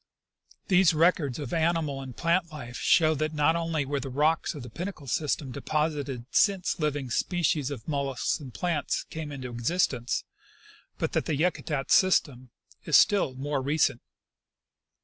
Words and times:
These 0.67 0.95
records 0.95 1.37
of 1.37 1.53
animal 1.53 2.01
and 2.01 2.17
plant 2.17 2.51
life 2.51 2.77
show 2.77 3.13
that 3.13 3.35
not 3.35 3.55
only 3.55 3.85
were 3.85 3.99
the 3.99 4.09
rocks 4.09 4.55
of 4.55 4.63
the 4.63 4.69
Pinnacle 4.71 5.05
sys 5.05 5.37
tem 5.37 5.51
deposited 5.51 6.25
since 6.31 6.79
living 6.79 7.11
species 7.11 7.69
of 7.69 7.85
moUusks 7.87 8.39
and 8.39 8.51
plants 8.51 9.03
came 9.11 9.31
into 9.31 9.51
existence, 9.51 10.23
but 10.97 11.11
that 11.11 11.25
the 11.25 11.35
Yakutat 11.35 11.91
system 11.91 12.49
is 12.83 12.97
still 12.97 13.35
more 13.35 13.61
recent. 13.61 14.01